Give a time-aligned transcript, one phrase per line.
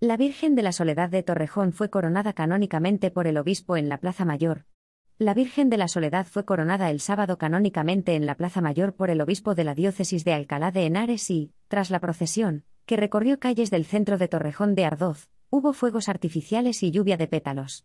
[0.00, 3.98] La Virgen de la Soledad de Torrejón fue coronada canónicamente por el obispo en la
[3.98, 4.64] Plaza Mayor.
[5.18, 9.10] La Virgen de la Soledad fue coronada el sábado canónicamente en la Plaza Mayor por
[9.10, 13.40] el obispo de la diócesis de Alcalá de Henares y, tras la procesión, que recorrió
[13.40, 17.84] calles del centro de Torrejón de Ardoz, hubo fuegos artificiales y lluvia de pétalos.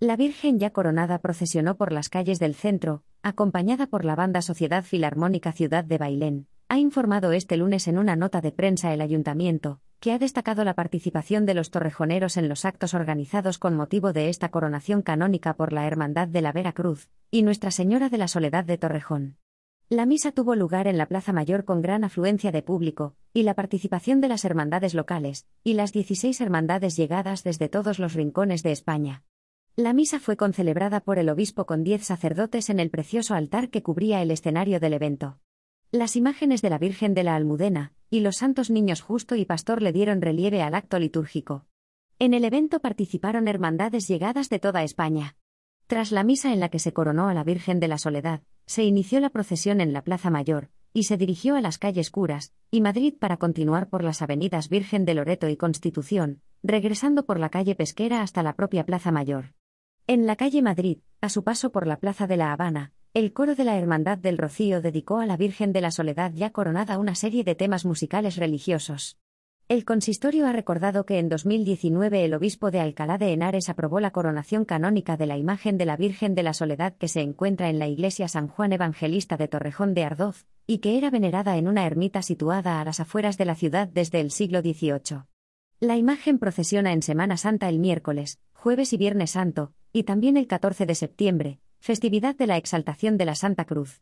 [0.00, 4.82] La Virgen ya coronada procesionó por las calles del centro, acompañada por la banda Sociedad
[4.82, 9.80] Filarmónica Ciudad de Bailén, ha informado este lunes en una nota de prensa el ayuntamiento,
[10.02, 14.30] que ha destacado la participación de los torrejoneros en los actos organizados con motivo de
[14.30, 18.26] esta coronación canónica por la Hermandad de la Vera Cruz y Nuestra Señora de la
[18.26, 19.36] Soledad de Torrejón.
[19.88, 23.54] La misa tuvo lugar en la Plaza Mayor con gran afluencia de público, y la
[23.54, 28.72] participación de las hermandades locales, y las 16 hermandades llegadas desde todos los rincones de
[28.72, 29.22] España.
[29.76, 33.84] La misa fue concelebrada por el obispo con diez sacerdotes en el precioso altar que
[33.84, 35.38] cubría el escenario del evento.
[35.92, 39.80] Las imágenes de la Virgen de la Almudena, y los santos niños justo y pastor
[39.80, 41.64] le dieron relieve al acto litúrgico.
[42.18, 45.34] En el evento participaron hermandades llegadas de toda España.
[45.86, 48.84] Tras la misa en la que se coronó a la Virgen de la Soledad, se
[48.84, 52.82] inició la procesión en la Plaza Mayor, y se dirigió a las calles Curas y
[52.82, 57.74] Madrid para continuar por las avenidas Virgen de Loreto y Constitución, regresando por la calle
[57.74, 59.54] Pesquera hasta la propia Plaza Mayor.
[60.06, 63.54] En la calle Madrid, a su paso por la Plaza de la Habana, el coro
[63.54, 67.14] de la Hermandad del Rocío dedicó a la Virgen de la Soledad ya coronada una
[67.14, 69.18] serie de temas musicales religiosos.
[69.68, 74.12] El consistorio ha recordado que en 2019 el obispo de Alcalá de Henares aprobó la
[74.12, 77.78] coronación canónica de la imagen de la Virgen de la Soledad que se encuentra en
[77.78, 81.86] la iglesia San Juan Evangelista de Torrejón de Ardoz, y que era venerada en una
[81.86, 85.24] ermita situada a las afueras de la ciudad desde el siglo XVIII.
[85.80, 90.46] La imagen procesiona en Semana Santa el miércoles, jueves y viernes santo, y también el
[90.46, 94.00] 14 de septiembre, festividad de la exaltación de la Santa Cruz.